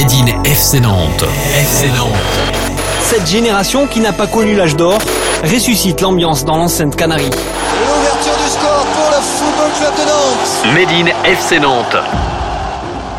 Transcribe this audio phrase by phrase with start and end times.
[0.00, 1.24] Made in FC Nantes.
[1.52, 2.14] FC Nantes.
[3.02, 4.98] Cette génération qui n'a pas connu l'âge d'or
[5.44, 7.28] ressuscite l'ambiance dans l'enceinte Canarie.
[7.28, 10.74] L'ouverture du score pour le Football Club de Nantes.
[10.74, 11.96] Made in FC Nantes.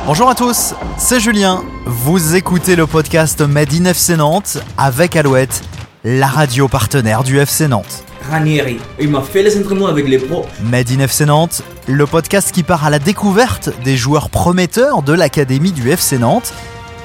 [0.08, 1.62] Bonjour à tous, c'est Julien.
[1.86, 5.62] Vous écoutez le podcast Made in FC Nantes avec Alouette,
[6.04, 8.06] la radio partenaire du FC Nantes.
[8.32, 8.78] Ranieri.
[8.98, 10.46] Il m'a fait les entraînements avec les pros.
[10.64, 15.12] Made in FC Nantes, le podcast qui part à la découverte des joueurs prometteurs de
[15.12, 16.54] l'académie du FC Nantes.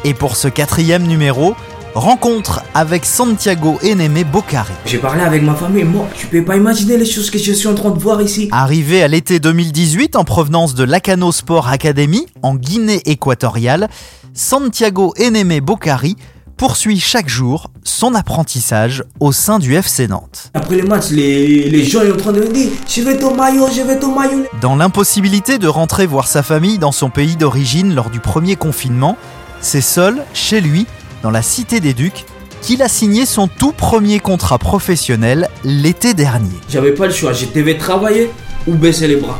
[0.04, 1.56] Et pour ce quatrième numéro,
[1.94, 4.72] rencontre avec Santiago Eneme Bocari.
[4.84, 5.82] J'ai parlé avec ma famille.
[5.82, 8.48] Moi, tu peux pas imaginer les choses que je suis en train de voir ici.
[8.52, 13.88] Arrivé à l'été 2018 en provenance de l'Acano Sport Academy en Guinée équatoriale,
[14.32, 16.16] Santiago Eneme Bocari
[16.56, 20.50] poursuit chaque jour son apprentissage au sein du FC Nantes.
[20.54, 23.34] Après les matchs, les, les gens sont en train de me dire Je vais ton
[23.34, 24.44] maillot, je vais ton maillot.
[24.60, 29.16] Dans l'impossibilité de rentrer voir sa famille dans son pays d'origine lors du premier confinement,
[29.60, 30.86] c'est seul, chez lui,
[31.22, 32.24] dans la Cité des Ducs,
[32.62, 36.50] qu'il a signé son tout premier contrat professionnel l'été dernier.
[36.68, 37.32] J'avais pas le choix.
[37.32, 38.30] Je devais travailler
[38.66, 39.38] ou baisser les bras.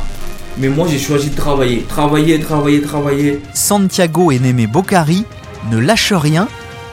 [0.59, 1.83] Mais moi, j'ai choisi de travailler.
[1.83, 3.41] Travailler, travailler, travailler.
[3.53, 5.25] Santiago Eneme Bocari
[5.71, 6.47] ne lâche rien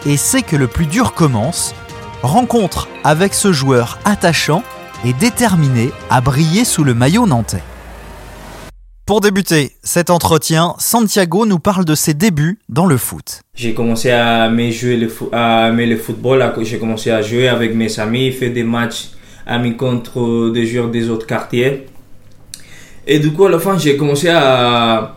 [0.06, 1.74] et sait que le plus dur commence.
[2.22, 4.62] Rencontre avec ce joueur attachant
[5.04, 7.62] et déterminé à briller sous le maillot nantais.
[9.06, 13.42] Pour débuter cet entretien, Santiago nous parle de ses débuts dans le foot.
[13.54, 16.54] J'ai commencé à aimer, jouer le à le football.
[16.62, 19.10] J'ai commencé à jouer avec mes amis, faire des matchs
[19.46, 21.84] amis contre des joueurs des autres quartiers.
[23.06, 25.16] Et du coup, à la fin, j'ai commencé à.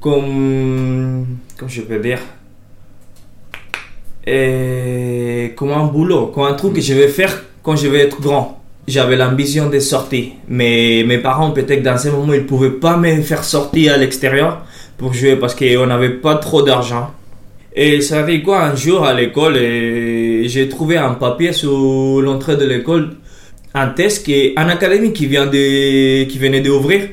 [0.00, 1.26] Comme.
[1.58, 2.20] Comment je peux dire?
[4.30, 8.20] Et comme un boulot, comme un truc que je vais faire quand je vais être
[8.20, 8.62] grand.
[8.86, 13.22] J'avais l'ambition de sortir, mais mes parents peut-être dans ce moment ils pouvaient pas me
[13.22, 14.64] faire sortir à l'extérieur
[14.98, 17.10] pour jouer parce qu'on n'avait pas trop d'argent.
[17.74, 22.56] Et ça fait quoi un jour à l'école et j'ai trouvé un papier sur l'entrée
[22.56, 23.16] de l'école,
[23.74, 27.08] un test qui un académie qui vient de qui venait d'ouvrir.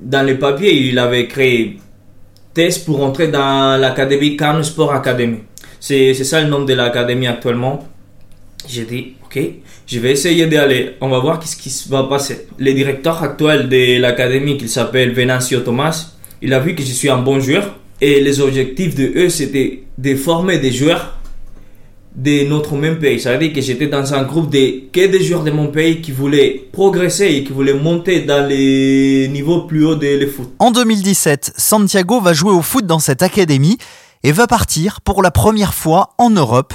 [0.00, 1.78] Dans les papiers, il avait créé
[2.54, 5.38] test pour entrer dans l'académie Cannes Sport Academy.
[5.84, 7.88] C'est ça le nom de l'académie actuellement.
[8.68, 9.40] J'ai dit, ok,
[9.84, 10.92] je vais essayer d'aller.
[11.00, 12.46] On va voir qu'est-ce qui se va passer.
[12.56, 17.10] Le directeur actuel de l'académie, qui s'appelle Venancio Thomas, il a vu que je suis
[17.10, 17.80] un bon joueur.
[18.00, 21.18] Et les objectifs de eux, c'était de former des joueurs
[22.14, 23.18] de notre même pays.
[23.18, 26.62] Ça veut dire que j'étais dans un groupe de joueurs de mon pays qui voulaient
[26.70, 30.48] progresser et qui voulaient monter dans les niveaux plus hauts de le foot.
[30.60, 33.78] En 2017, Santiago va jouer au foot dans cette académie
[34.24, 36.74] et va partir pour la première fois en Europe.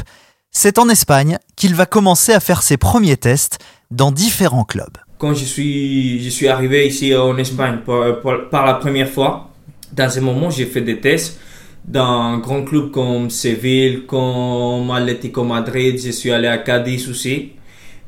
[0.52, 3.60] C'est en Espagne qu'il va commencer à faire ses premiers tests
[3.92, 4.98] dans différents clubs.
[5.20, 9.50] quand je suis, je suis arrivé ici en Espagne par, par- par la première fois,
[9.94, 11.40] dans ce moment, j'ai fait des tests
[11.86, 15.98] dans un grand club comme Séville, comme Atlético Madrid.
[16.04, 17.54] Je suis allé à Cadiz aussi.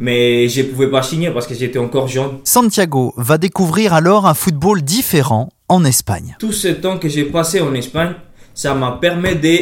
[0.01, 2.39] Mais je ne pouvais pas signer parce que j'étais encore jeune.
[2.45, 6.35] Santiago va découvrir alors un football différent en Espagne.
[6.39, 8.13] Tout ce temps que j'ai passé en Espagne,
[8.59, 9.57] ça m'a permis de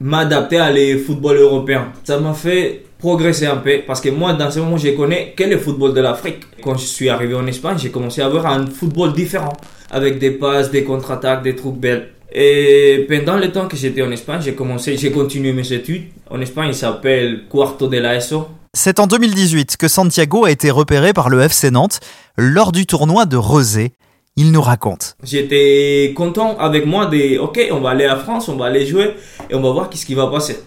[0.00, 1.92] m'adapter à les football européen.
[2.02, 5.44] Ça m'a fait progresser un peu parce que moi, dans ce moment, je connais que
[5.44, 6.44] le football de l'Afrique.
[6.62, 9.52] Quand je suis arrivé en Espagne, j'ai commencé à avoir un football différent
[9.90, 12.08] avec des passes, des contre-attaques, des trucs belles.
[12.32, 16.04] Et pendant le temps que j'étais en Espagne, j'ai commencé, j'ai continué mes études.
[16.30, 18.48] En Espagne, il s'appelle Cuarto de la ESO.
[18.72, 22.00] C'est en 2018 que Santiago a été repéré par le FC Nantes
[22.38, 23.92] lors du tournoi de Rezé.
[24.36, 25.14] Il nous raconte.
[25.22, 29.10] J'étais content avec moi de, ok, on va aller à France, on va aller jouer
[29.50, 30.58] et on va voir qu'est-ce qui va passer.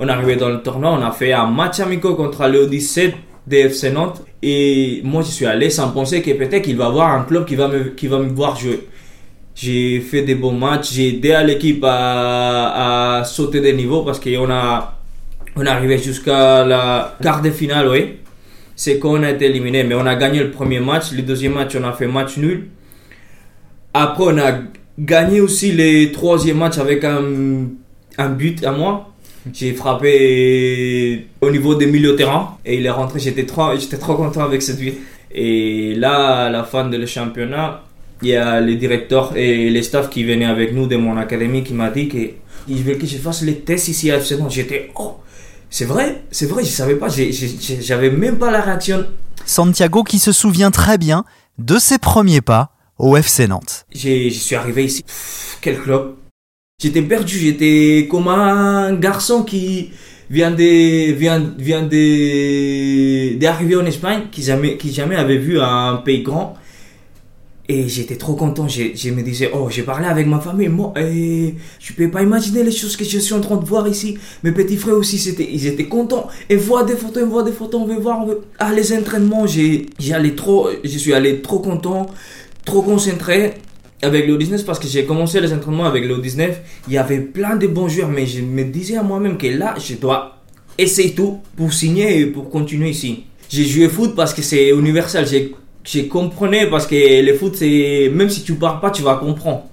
[0.00, 3.14] On est arrivé dans le tournoi, on a fait un match amical contre le 17
[3.46, 6.88] de FC Nantes et moi je suis allé sans penser que peut-être qu'il va y
[6.88, 8.88] avoir un club qui va me, qui va me voir jouer.
[9.54, 14.18] J'ai fait des bons matchs, j'ai aidé à l'équipe à, à sauter de niveau parce
[14.18, 14.98] qu'on a,
[15.54, 18.16] on est arrivé jusqu'à la quart de finale, oui.
[18.74, 21.12] C'est qu'on a été éliminé, mais on a gagné le premier match.
[21.12, 22.66] Le deuxième match, on a fait match nul.
[23.98, 24.58] Après, on a
[24.98, 27.22] gagné aussi le troisième match avec un,
[28.18, 29.10] un but à moi.
[29.54, 33.20] J'ai frappé au niveau des milieux de terrain et il est rentré.
[33.20, 34.98] J'étais trop, j'étais trop content avec cette but.
[35.30, 37.84] Et là, à la fin de le championnat,
[38.20, 41.64] il y a le directeur et les staff qui venaient avec nous de mon académie
[41.64, 44.36] qui m'a dit qu'ils veulent que je fasse les tests ici à FC.
[44.50, 45.16] J'étais, oh,
[45.70, 49.06] c'est vrai, c'est vrai, je savais pas, j'avais même pas la réaction.
[49.46, 51.24] Santiago qui se souvient très bien
[51.56, 53.86] de ses premiers pas au FC Nantes.
[53.94, 55.02] Je suis arrivé ici.
[55.02, 56.14] Pff, quel club.
[56.82, 59.90] J'étais perdu, j'étais comme un garçon qui
[60.28, 65.96] vient de vient vient de d'arriver en Espagne, qui jamais qui jamais avait vu un
[66.04, 66.54] pays grand
[67.68, 68.68] Et j'étais trop content.
[68.68, 70.68] Je, je me disais, oh, j'ai parlé avec ma famille.
[70.68, 73.88] Moi, et tu peux pas imaginer les choses que je suis en train de voir
[73.88, 74.18] ici.
[74.44, 76.28] Mes petits frères aussi, c'était, ils étaient contents.
[76.50, 78.22] Et voient des photos, ils voient des photos, on veut voir.
[78.22, 78.42] On veut...
[78.58, 82.06] Ah, les entraînements, j'ai, allé trop, je suis allé trop content,
[82.66, 83.54] trop concentré
[84.02, 86.60] avec le 19 parce que j'ai commencé les entraînements avec le 19.
[86.88, 89.74] Il y avait plein de bons joueurs, mais je me disais à moi-même que là,
[89.78, 90.42] je dois
[90.76, 93.24] essayer tout pour signer et pour continuer ici.
[93.48, 95.26] J'ai joué foot parce que c'est universel.
[95.84, 99.64] J'ai comprenais parce que le foot, c'est même si tu parles pas, tu vas comprendre.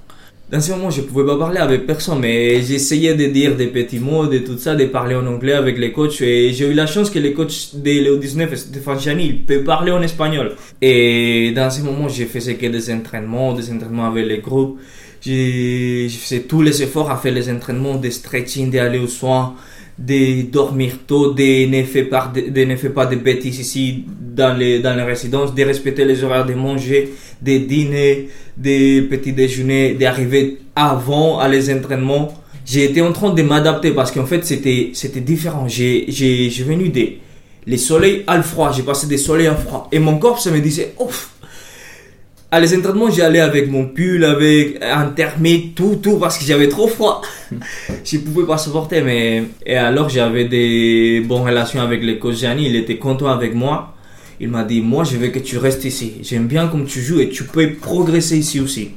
[0.53, 3.97] Dans ce moment, je pouvais pas parler avec personne, mais j'essayais de dire des petits
[3.97, 6.21] mots, de tout ça, de parler en anglais avec les coachs.
[6.21, 9.63] Et j'ai eu la chance que les coachs de Léo 19, Stéphane Chani, il peut
[9.63, 10.51] parler en espagnol.
[10.79, 14.77] Et dans ce moment, j'ai fait que des entraînements, des entraînements avec les groupes.
[15.21, 19.55] J'ai fait tous les efforts à faire les entraînements, des stretching, d'aller aux soins
[19.97, 24.05] de dormir tôt, de ne faire pas de, ne faire pas de bêtises ici
[24.35, 29.33] dans les, dans les résidences, de respecter les horaires de manger, de dîner, des petits
[29.33, 32.33] déjeuners, d'arriver avant à les entraînements.
[32.65, 35.67] J'ai été en train de m'adapter parce qu'en fait c'était, c'était différent.
[35.67, 37.19] J'ai, j'ai, j'ai venu des,
[37.77, 39.89] soleils à le froid, j'ai passé des soleils à froid.
[39.91, 41.32] Et mon corps, ça me disait, ouf,
[42.53, 46.69] à les entraînements, j'allais avec mon pull, avec un thermique, tout, tout, parce que j'avais
[46.69, 47.23] trop froid.
[48.05, 52.67] je pouvais pas supporter, mais, et alors j'avais des bonnes relations avec le coach Gianni,
[52.67, 53.95] il était content avec moi.
[54.39, 56.13] Il m'a dit, moi, je veux que tu restes ici.
[56.21, 58.91] J'aime bien comme tu joues et tu peux progresser ici aussi.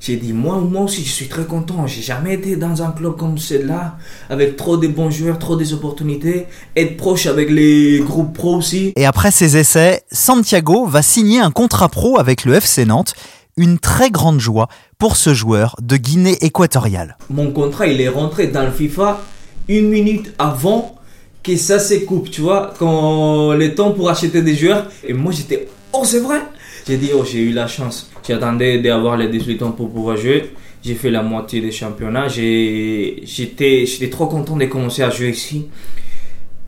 [0.00, 1.86] J'ai dit, moi, moi aussi, je suis très content.
[1.86, 3.96] J'ai jamais été dans un club comme celui-là,
[4.30, 6.46] avec trop de bons joueurs, trop des opportunités,
[6.76, 8.92] être proche avec les groupes pro aussi.
[8.96, 13.14] Et après ces essais, Santiago va signer un contrat pro avec le FC Nantes.
[13.56, 17.16] Une très grande joie pour ce joueur de Guinée équatoriale.
[17.30, 19.20] Mon contrat, il est rentré dans le FIFA
[19.68, 20.94] une minute avant
[21.42, 24.88] que ça se coupe, tu vois, quand le temps pour acheter des joueurs.
[25.06, 26.42] Et moi, j'étais, oh, c'est vrai.
[26.86, 28.08] J'ai dit, oh, j'ai eu la chance.
[28.26, 30.52] J'attendais d'avoir les 18 ans pour pouvoir jouer.
[30.84, 32.28] J'ai fait la moitié des championnats.
[32.28, 35.66] J'étais trop content de commencer à jouer ici.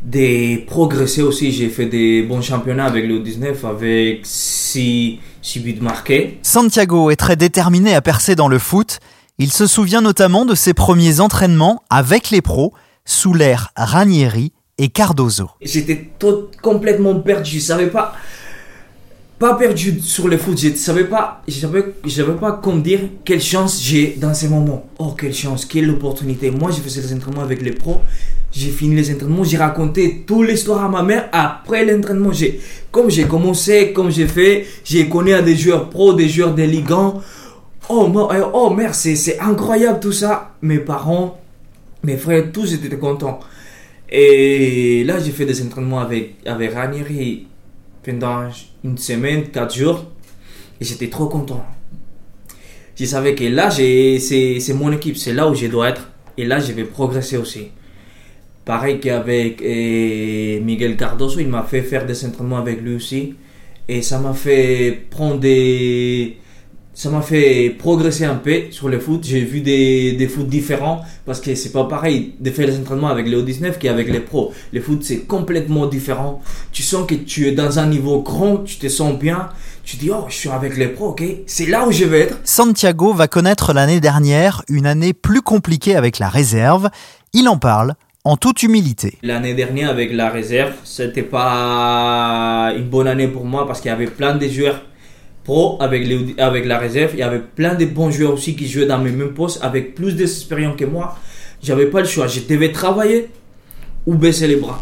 [0.02, 1.52] De progresser aussi.
[1.52, 6.40] J'ai fait des bons championnats avec le 19, avec 6, 6 buts marqués.
[6.42, 8.98] Santiago est très déterminé à percer dans le foot.
[9.38, 12.72] Il se souvient notamment de ses premiers entraînements avec les pros
[13.04, 15.50] sous l'ère Ranieri et Cardozo.
[15.62, 16.10] J'étais
[16.60, 17.52] complètement perdu.
[17.52, 18.14] Je savais pas
[19.38, 20.58] pas perdu sur le foot.
[20.58, 24.34] Je ne savais pas, je savais, je savais pas comment dire quelle chance j'ai dans
[24.34, 24.88] ces moments.
[24.98, 26.50] Oh, quelle chance, quelle opportunité.
[26.50, 28.00] Moi, j'ai fait les entraînements avec les pros.
[28.50, 29.44] J'ai fini les entraînements.
[29.44, 32.32] J'ai raconté toute l'histoire à ma mère après l'entraînement.
[32.32, 36.54] J'ai, comme j'ai commencé, comme j'ai fait, j'ai connu à des joueurs pros, des joueurs
[36.54, 37.20] des ligans.
[37.88, 38.12] Oh,
[38.52, 40.56] oh merde, c'est incroyable tout ça.
[40.62, 41.40] Mes parents,
[42.02, 43.38] mes frères, tous étaient contents.
[44.10, 47.46] Et là, j'ai fait des entraînements avec, avec Ranieri
[48.08, 48.48] pendant
[48.84, 50.06] une semaine, quatre jours.
[50.80, 51.64] Et j'étais trop content.
[52.96, 56.10] Je savais que là, c'est mon équipe, c'est là où je dois être.
[56.38, 57.68] Et là, je vais progresser aussi.
[58.64, 63.34] Pareil qu'avec eh, Miguel Cardoso, il m'a fait faire des entraînements avec lui aussi.
[63.88, 66.38] Et ça m'a fait prendre des,
[66.98, 69.20] ça m'a fait progresser un peu sur le foot.
[69.22, 73.06] J'ai vu des, des foot différents parce que c'est pas pareil de faire les entraînements
[73.06, 74.52] avec les O19 qu'avec les pros.
[74.72, 76.42] Le foot c'est complètement différent.
[76.72, 79.48] Tu sens que tu es dans un niveau grand, tu te sens bien.
[79.84, 82.40] Tu dis oh je suis avec les pros, ok, c'est là où je vais être.
[82.42, 86.90] Santiago va connaître l'année dernière une année plus compliquée avec la réserve.
[87.32, 87.94] Il en parle
[88.24, 89.18] en toute humilité.
[89.22, 93.94] L'année dernière avec la réserve, c'était pas une bonne année pour moi parce qu'il y
[93.94, 94.82] avait plein de joueurs
[95.48, 97.12] pro avec, avec la réserve.
[97.14, 99.94] Il y avait plein de bons joueurs aussi qui jouaient dans mes mêmes postes avec
[99.94, 101.16] plus d'expérience que moi.
[101.62, 102.26] J'avais pas le choix.
[102.26, 103.28] Je devais travailler
[104.06, 104.78] ou baisser les bras.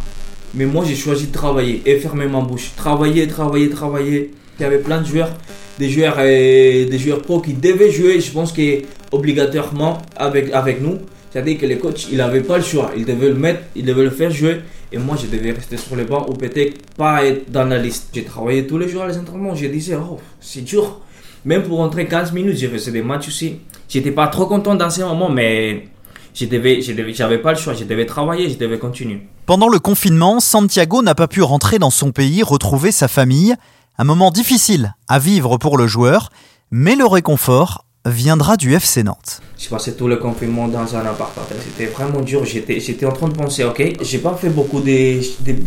[0.54, 2.72] Mais moi, j'ai choisi de travailler et fermer ma bouche.
[2.76, 4.32] Travailler, travailler, travailler.
[4.58, 5.30] Il y avait plein de joueurs,
[5.78, 8.20] des joueurs, et des joueurs pro qui devaient jouer.
[8.20, 8.82] Je pense que
[9.12, 10.98] obligatoirement avec, avec nous.
[11.30, 12.90] C'est-à-dire que les coachs, il n'avait pas le choix.
[12.96, 14.56] Ils devaient le mettre, ils devaient le faire jouer.
[14.92, 18.08] Et moi, je devais rester sur le banc ou peut-être pas être dans la liste.
[18.12, 19.54] J'ai travaillé tous les jours à les entraînements.
[19.54, 21.00] Je disais, oh, c'est dur.
[21.44, 23.56] Même pour rentrer 15 minutes, j'ai fait des matchs aussi.
[23.88, 25.88] J'étais pas trop content dans ces moments, mais
[26.34, 27.74] je devais, j'avais pas le choix.
[27.74, 29.22] Je devais travailler, je devais continuer.
[29.46, 33.54] Pendant le confinement, Santiago n'a pas pu rentrer dans son pays, retrouver sa famille.
[33.98, 36.30] Un moment difficile à vivre pour le joueur,
[36.70, 39.40] mais le réconfort viendra du FC Nantes.
[39.58, 41.46] J'ai passé tout le confinement dans un appartement.
[41.64, 42.44] C'était vraiment dur.
[42.44, 45.20] J'étais, j'étais en train de penser, ok, j'ai pas fait beaucoup de,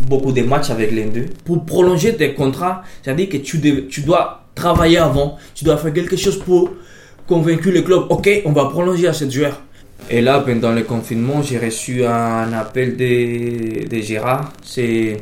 [0.08, 1.26] beaucoup de matchs avec les deux.
[1.44, 5.36] Pour prolonger tes contrats, c'est-à-dire que tu, tu dois travailler avant.
[5.54, 6.70] Tu dois faire quelque chose pour
[7.26, 9.60] convaincre le club, ok, on va prolonger à cette joueur.
[10.08, 14.52] Et là, pendant le confinement, j'ai reçu un appel de, de Gérard.
[14.64, 15.18] C'est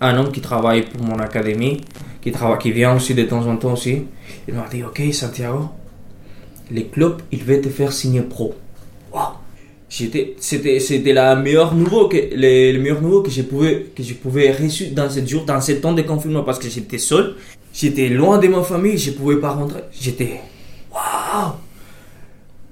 [0.00, 1.80] un homme qui travaille pour mon académie
[2.20, 4.04] qui, travaille, qui vient aussi de temps en temps aussi.
[4.46, 5.70] Il m'a dit, ok Santiago,
[6.70, 8.54] les clubs, ils vont te faire signer pro.
[9.12, 9.20] Wow.
[9.88, 14.02] J'étais, c'était, c'était la meilleure nouveau que, les, le meilleur nouveau que je pouvais, que
[14.02, 17.36] je pouvais reçu dans ce jour, dans ce temps de confinement parce que j'étais seul.
[17.72, 19.80] J'étais loin de ma famille, je pouvais pas rentrer.
[19.98, 20.40] J'étais,
[20.92, 21.52] waouh!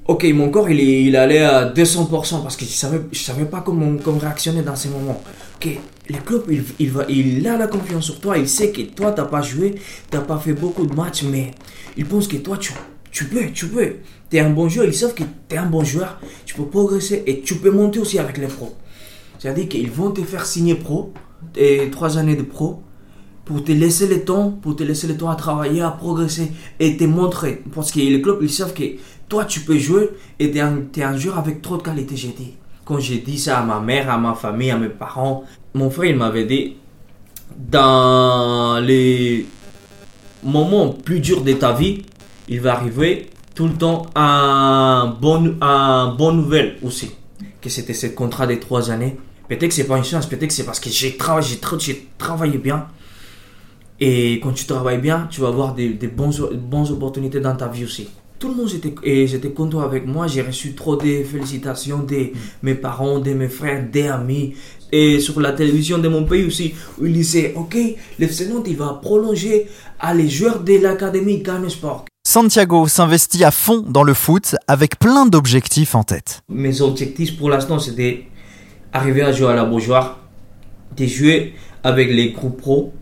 [0.08, 3.62] Ok, mon corps, il, il allait à 200% parce que je savais, je savais pas
[3.64, 5.20] comment, comment réactionner dans ces moments.
[5.56, 5.68] Ok,
[6.08, 9.12] le club, il, il, va, il a la confiance sur toi, il sait que toi,
[9.12, 9.74] t'as pas joué,
[10.10, 11.50] t'as pas fait beaucoup de matchs, mais
[11.96, 12.72] il pense que toi, tu,
[13.16, 13.94] tu peux, tu peux.
[14.28, 17.40] T'es un bon joueur, ils savent que t'es un bon joueur, tu peux progresser et
[17.40, 18.74] tu peux monter aussi avec les pros.
[19.38, 21.14] C'est-à-dire qu'ils vont te faire signer pro,
[21.56, 22.82] et trois années de pro,
[23.46, 26.98] pour te laisser le temps, pour te laisser le temps à travailler, à progresser et
[26.98, 27.62] te montrer.
[27.74, 28.84] Parce que les clubs, ils savent que
[29.30, 32.52] toi, tu peux jouer et tu es, un joueur avec trop de qualité, j'ai dit.
[32.84, 36.10] Quand j'ai dit ça à ma mère, à ma famille, à mes parents, mon frère,
[36.10, 36.74] il m'avait dit,
[37.56, 39.46] dans les
[40.44, 42.02] moments plus durs de ta vie,
[42.48, 47.10] il va arriver tout le temps un bon, un bon nouvelle aussi.
[47.60, 49.16] Que c'était ce contrat de trois années.
[49.48, 51.80] Peut-être que c'est pas une chance, peut-être que c'est parce que j'ai travaillé, j'ai tra-
[51.80, 52.86] j'ai travaillé bien.
[54.00, 57.66] Et quand tu travailles bien, tu vas avoir des, des bonnes, bonnes opportunités dans ta
[57.68, 58.08] vie aussi.
[58.38, 60.26] Tout le monde était, et j'étais content avec moi.
[60.26, 62.28] J'ai reçu trop de félicitations de
[62.62, 64.54] mes parents, de mes frères, des amis.
[64.92, 67.76] Et sur la télévision de mon pays aussi, où ils disaient Ok,
[68.18, 69.66] l'FC Nantes, il va prolonger
[69.98, 72.04] à les joueurs de l'académie Ghana Sport.
[72.28, 76.42] Santiago s'investit à fond dans le foot avec plein d'objectifs en tête.
[76.48, 78.24] Mes objectifs pour l'instant, c'était
[78.92, 80.18] arriver à jouer à la Beaujoire,
[80.96, 81.54] de jouer
[81.84, 82.92] avec les groupes pro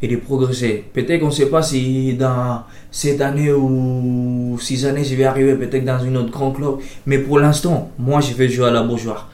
[0.00, 0.84] et de progresser.
[0.94, 5.54] Peut-être qu'on ne sait pas si dans cette année ou six années, je vais arriver
[5.54, 6.76] peut-être dans une autre grand club.
[7.04, 9.28] Mais pour l'instant, moi, je vais jouer à la Beaujoire.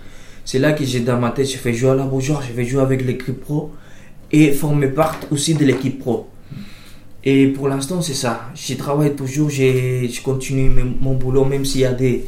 [0.44, 2.64] C'est là que j'ai dans ma tête, je vais jouer à la Beaujoire, je vais
[2.64, 3.70] jouer avec l'équipe pro
[4.32, 6.26] et former part aussi de l'équipe pro.
[7.30, 8.48] Et pour l'instant, c'est ça.
[8.54, 12.24] Je travaille toujours, je continue mon boulot, même s'il y a des.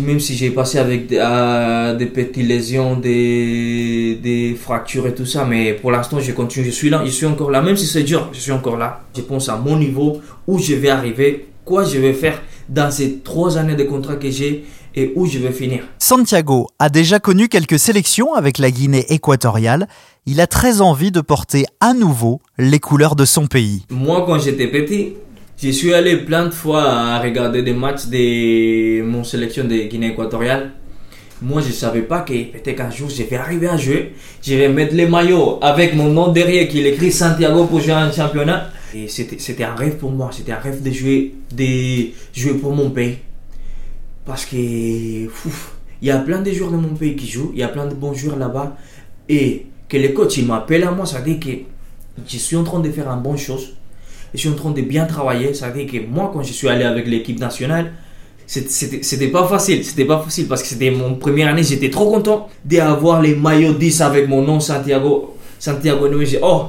[0.00, 5.26] Même si j'ai passé avec des, euh, des petites lésions, des, des fractures et tout
[5.26, 6.64] ça, mais pour l'instant, je continue.
[6.64, 7.60] Je suis là, je suis encore là.
[7.60, 9.02] Même si c'est dur, je suis encore là.
[9.14, 13.18] Je pense à mon niveau, où je vais arriver, quoi je vais faire dans ces
[13.18, 15.84] trois années de contrat que j'ai et où je vais finir.
[15.98, 19.88] Santiago a déjà connu quelques sélections avec la Guinée équatoriale.
[20.26, 23.84] Il a très envie de porter à nouveau les couleurs de son pays.
[23.90, 25.14] Moi, quand j'étais petit,
[25.60, 30.12] je suis allé plein de fois à regarder des matchs de mon sélection de Guinée
[30.12, 30.70] équatoriale.
[31.42, 34.14] Moi, je savais pas que peut-être qu'un jour, je vais arriver à jouer.
[34.42, 38.12] Je vais mettre les maillots avec mon nom derrière qui écrit Santiago pour jouer un
[38.12, 38.70] championnat.
[38.94, 40.30] Et c'était un rêve pour moi.
[40.30, 43.18] C'était un rêve de jouer, de jouer pour mon pays.
[44.24, 45.28] Parce que, il
[46.00, 47.50] y a plein de joueurs de mon pays qui jouent.
[47.54, 48.76] Il y a plein de bons joueurs là-bas.
[49.28, 51.71] Et que les coachs, m'appellent à moi, ça dire que
[52.26, 53.74] je suis en train de faire une bonne chose.
[54.34, 55.54] Je suis en train de bien travailler.
[55.54, 57.92] Ça veut dire que moi, quand je suis allé avec l'équipe nationale,
[58.46, 59.84] c'était pas facile.
[59.84, 61.62] C'était pas facile parce que c'était mon première année.
[61.62, 65.36] J'étais trop content d'avoir les maillots 10 avec mon nom Santiago.
[65.58, 66.08] Santiago
[66.42, 66.66] Oh,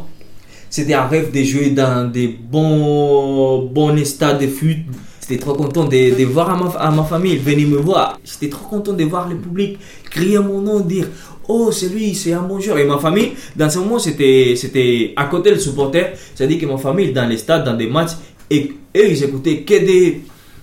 [0.70, 4.78] c'était un rêve de jouer dans des bons, bons stades de foot.
[5.22, 8.20] J'étais trop content de, voir ma, à ma famille venir me voir.
[8.26, 9.78] J'étais trop content de voir le public
[10.10, 11.08] crier mon nom, dire
[11.48, 12.78] Oh, c'est lui, c'est un bon joueur.
[12.80, 16.14] Et ma famille, dans ce moment, c'était c'était à côté le supporter.
[16.36, 18.12] C'est-à-dire que ma famille, dans les stades, dans des matchs,
[18.50, 20.22] et eux, ils écoutaient que des,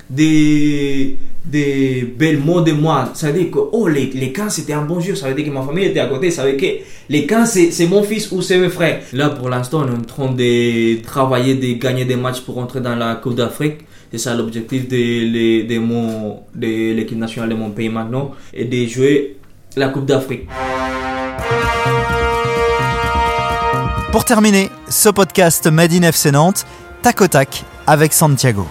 [0.09, 3.11] des, des belles mots de moi.
[3.15, 5.17] Ça veut dire que oh, les, les camps, c'était un bon joueur.
[5.17, 6.31] Ça veut dire que ma famille était à côté.
[6.31, 9.01] Ça veut dire que les camps, c'est mon fils ou c'est mes frères.
[9.13, 12.81] Là, pour l'instant, on est en train de travailler, de gagner des matchs pour entrer
[12.81, 13.79] dans la Coupe d'Afrique.
[14.13, 18.33] C'est ça l'objectif de, les- de, mon- de l'équipe nationale de mon pays maintenant.
[18.53, 19.37] Et de jouer
[19.77, 20.49] la Coupe d'Afrique.
[24.13, 26.67] Pour terminer, ce podcast Made in FC Nantes,
[27.03, 28.67] tac au tac avec Santiago.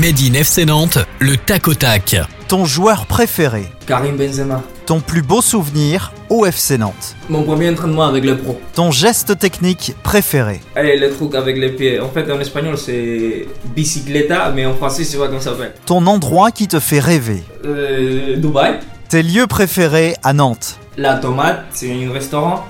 [0.00, 2.16] Made in FC Nantes, le tac au tac.
[2.48, 4.62] Ton joueur préféré, Karim Benzema.
[4.86, 8.58] ton plus beau souvenir au FC Nantes, Mon premier entraînement avec le pro.
[8.74, 12.00] ton geste technique préféré, Et le truc avec les pieds.
[12.00, 13.46] En fait, en espagnol, c'est
[13.76, 15.74] bicicleta, mais en français, c'est pas comme ça s'appelle.
[15.86, 18.80] ton endroit qui te fait rêver, Euh, Dubaï.
[19.08, 22.66] Tes lieux préférés à Nantes, La Tomate, c'est un restaurant.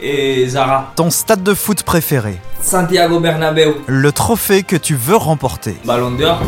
[0.00, 0.92] Et Zara.
[0.94, 3.76] ton stade de foot préféré, Santiago Bernabéu.
[3.86, 5.74] le trophée que tu veux remporter.
[5.84, 6.40] Ballon d'or.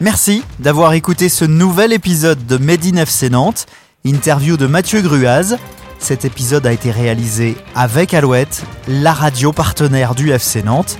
[0.00, 3.64] Merci d'avoir écouté ce nouvel épisode de Made in FC Nantes,
[4.04, 5.56] interview de Mathieu Gruaz.
[5.98, 10.98] Cet épisode a été réalisé avec Alouette, la radio partenaire du FC Nantes.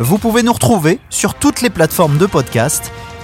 [0.00, 2.90] Vous pouvez nous retrouver sur toutes les plateformes de podcast.